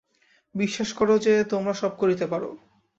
বিশ্বাস 0.55 0.89
কর 0.93 1.09
যে 1.17 1.33
তোমরা 1.43 1.73
সব 1.73 1.91
করিতে 1.97 2.25
পার। 2.27 2.41